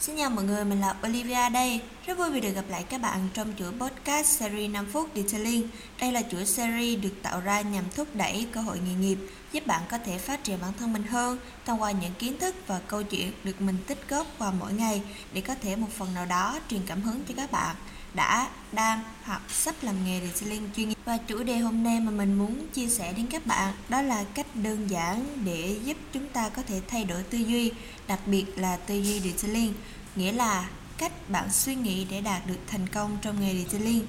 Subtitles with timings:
[0.00, 1.80] xin chào mọi người, mình là Olivia đây.
[2.06, 5.68] Rất vui vì được gặp lại các bạn trong chuỗi podcast series 5 phút Detailing.
[6.00, 9.18] Đây là chuỗi series được tạo ra nhằm thúc đẩy cơ hội nghề nghiệp,
[9.52, 12.54] giúp bạn có thể phát triển bản thân mình hơn thông qua những kiến thức
[12.66, 15.02] và câu chuyện được mình tích góp qua mỗi ngày
[15.32, 17.76] để có thể một phần nào đó truyền cảm hứng cho các bạn
[18.14, 20.98] đã, đang hoặc sắp làm nghề detailing chuyên nghiệp.
[21.04, 24.24] Và chủ đề hôm nay mà mình muốn chia sẻ đến các bạn đó là
[24.34, 27.72] cách đơn giản để giúp chúng ta có thể thay đổi tư duy,
[28.08, 29.74] đặc biệt là tư duy detailing,
[30.16, 34.06] nghĩa là cách bạn suy nghĩ để đạt được thành công trong nghề detailing.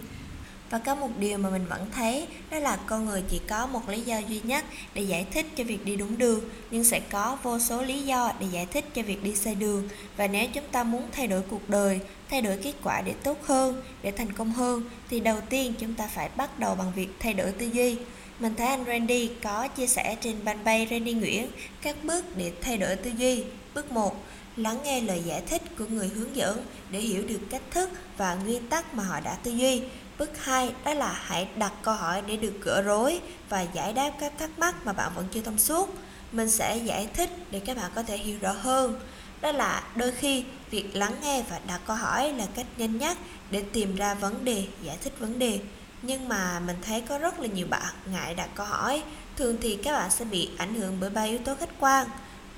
[0.69, 3.89] Và có một điều mà mình vẫn thấy, đó là con người chỉ có một
[3.89, 6.39] lý do duy nhất để giải thích cho việc đi đúng đường,
[6.71, 9.89] nhưng sẽ có vô số lý do để giải thích cho việc đi sai đường
[10.17, 13.37] và nếu chúng ta muốn thay đổi cuộc đời, thay đổi kết quả để tốt
[13.43, 17.09] hơn, để thành công hơn, thì đầu tiên chúng ta phải bắt đầu bằng việc
[17.19, 17.97] thay đổi tư duy
[18.41, 21.47] mình thấy anh Randy có chia sẻ trên fanpage Randy Nguyễn
[21.81, 23.43] các bước để thay đổi tư duy.
[23.73, 24.20] Bước 1.
[24.57, 28.35] Lắng nghe lời giải thích của người hướng dẫn để hiểu được cách thức và
[28.35, 29.81] nguyên tắc mà họ đã tư duy.
[30.17, 34.11] Bước 2 đó là hãy đặt câu hỏi để được gỡ rối và giải đáp
[34.19, 35.95] các thắc mắc mà bạn vẫn chưa thông suốt.
[36.31, 38.99] Mình sẽ giải thích để các bạn có thể hiểu rõ hơn.
[39.41, 43.17] Đó là đôi khi việc lắng nghe và đặt câu hỏi là cách nhanh nhất
[43.51, 45.59] để tìm ra vấn đề, giải thích vấn đề.
[46.01, 49.03] Nhưng mà mình thấy có rất là nhiều bạn ngại đặt câu hỏi.
[49.35, 52.07] Thường thì các bạn sẽ bị ảnh hưởng bởi ba yếu tố khách quan.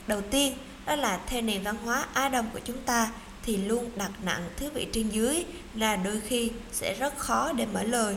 [0.07, 0.53] Đầu tiên,
[0.85, 3.11] đó là theo nền văn hóa Á Đông của chúng ta
[3.43, 7.65] thì luôn đặt nặng thứ vị trên dưới là đôi khi sẽ rất khó để
[7.65, 8.15] mở lời.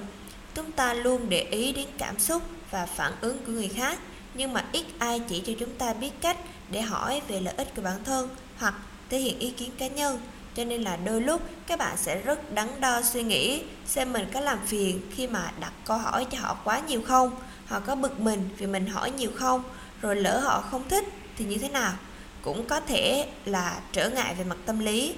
[0.55, 3.99] Chúng ta luôn để ý đến cảm xúc và phản ứng của người khác,
[4.35, 6.37] nhưng mà ít ai chỉ cho chúng ta biết cách
[6.71, 8.75] để hỏi về lợi ích của bản thân hoặc
[9.11, 10.21] thể hiện ý kiến cá nhân.
[10.55, 14.27] Cho nên là đôi lúc các bạn sẽ rất đắn đo suy nghĩ xem mình
[14.33, 17.31] có làm phiền khi mà đặt câu hỏi cho họ quá nhiều không,
[17.67, 19.63] họ có bực mình vì mình hỏi nhiều không,
[20.01, 21.05] rồi lỡ họ không thích
[21.37, 21.93] thì như thế nào
[22.47, 25.15] cũng có thể là trở ngại về mặt tâm lý.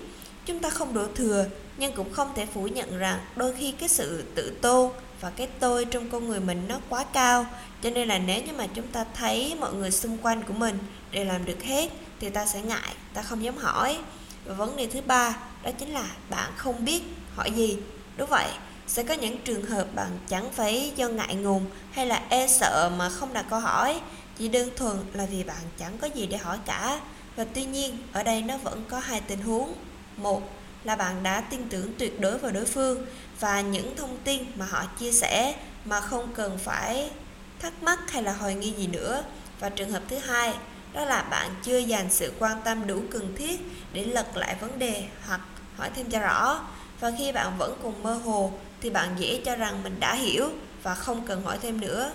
[0.47, 1.47] Chúng ta không đổ thừa,
[1.77, 4.91] nhưng cũng không thể phủ nhận rằng đôi khi cái sự tự tôn
[5.21, 7.47] và cái tôi trong con người mình nó quá cao.
[7.83, 10.79] Cho nên là nếu như mà chúng ta thấy mọi người xung quanh của mình
[11.11, 11.91] đều làm được hết,
[12.21, 13.99] thì ta sẽ ngại, ta không dám hỏi.
[14.45, 17.03] Và vấn đề thứ ba, đó chính là bạn không biết
[17.37, 17.77] hỏi gì.
[18.17, 18.49] Đúng vậy,
[18.87, 22.91] sẽ có những trường hợp bạn chẳng phải do ngại ngùng hay là e sợ
[22.99, 24.01] mà không đặt câu hỏi.
[24.39, 27.01] Chỉ đơn thuần là vì bạn chẳng có gì để hỏi cả
[27.39, 29.75] và tuy nhiên, ở đây nó vẫn có hai tình huống.
[30.17, 30.51] Một
[30.85, 33.07] là bạn đã tin tưởng tuyệt đối vào đối phương
[33.41, 35.55] và những thông tin mà họ chia sẻ
[35.85, 37.11] mà không cần phải
[37.59, 39.25] thắc mắc hay là hoài nghi gì nữa.
[39.61, 40.55] Và trường hợp thứ hai,
[40.93, 43.61] đó là bạn chưa dành sự quan tâm đủ cần thiết
[43.93, 45.41] để lật lại vấn đề hoặc
[45.77, 46.67] hỏi thêm cho rõ.
[47.01, 50.51] Và khi bạn vẫn còn mơ hồ thì bạn dễ cho rằng mình đã hiểu
[50.83, 52.13] và không cần hỏi thêm nữa.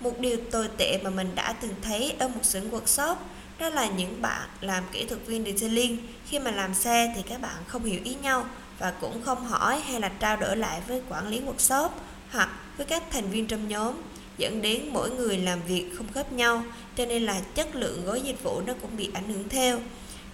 [0.00, 3.16] Một điều tồi tệ mà mình đã từng thấy ở một số workshop
[3.58, 5.98] đó là những bạn làm kỹ thuật viên detailing.
[6.26, 8.46] Khi mà làm xe thì các bạn không hiểu ý nhau
[8.78, 11.88] và cũng không hỏi hay là trao đổi lại với quản lý workshop
[12.30, 13.94] hoặc với các thành viên trong nhóm,
[14.38, 16.64] dẫn đến mỗi người làm việc không khớp nhau,
[16.96, 19.80] cho nên là chất lượng gói dịch vụ nó cũng bị ảnh hưởng theo.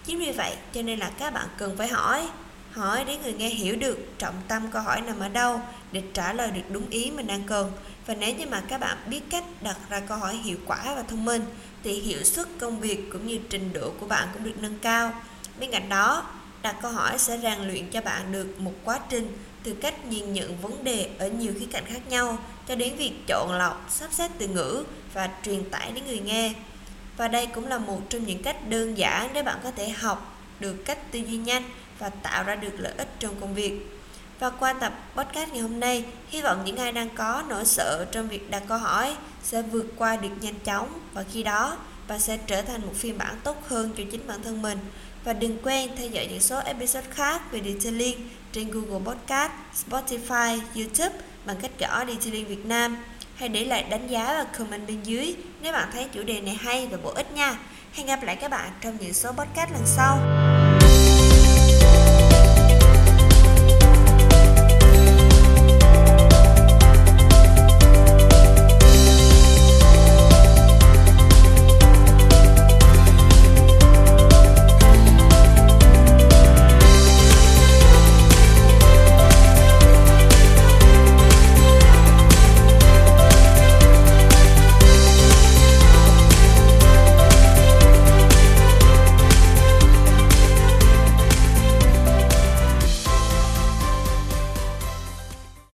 [0.05, 2.29] Chính vì vậy, cho nên là các bạn cần phải hỏi
[2.73, 5.61] hỏi để người nghe hiểu được, trọng tâm câu hỏi nằm ở đâu
[5.93, 7.73] để trả lời được đúng ý mình đang cần.
[8.07, 11.03] Và nếu như mà các bạn biết cách đặt ra câu hỏi hiệu quả và
[11.03, 11.45] thông minh,
[11.85, 15.13] thì hiệu suất công việc cũng như trình độ của bạn cũng được nâng cao.
[15.61, 16.31] Bên cạnh đó,
[16.63, 20.33] đặt câu hỏi sẽ rèn luyện cho bạn được một quá trình từ cách nhìn
[20.33, 22.39] nhận vấn đề ở nhiều khía cạnh khác nhau
[22.69, 26.53] cho đến việc chọn lọc, sắp xếp từ ngữ và truyền tải đến người nghe.
[27.17, 30.30] Và đây cũng là một trong những cách đơn giản để bạn có thể học
[30.61, 31.63] được cách tư duy nhanh
[31.99, 33.87] và tạo ra được lợi ích trong công việc
[34.41, 38.07] và qua tập podcast ngày hôm nay, hy vọng những ai đang có nỗi sợ
[38.13, 41.77] trong việc đặt câu hỏi sẽ vượt qua được nhanh chóng và khi đó
[42.09, 44.79] bạn sẽ trở thành một phiên bản tốt hơn cho chính bản thân mình.
[45.25, 49.53] Và đừng quên theo dõi những số episode khác về Detailing trên Google Podcast,
[49.87, 52.97] Spotify, YouTube bằng cách gõ Detailing Việt Nam.
[53.35, 56.55] Hãy để lại đánh giá và comment bên dưới nếu bạn thấy chủ đề này
[56.55, 57.59] hay và bổ ích nha.
[57.93, 60.19] Hẹn gặp lại các bạn trong những số podcast lần sau.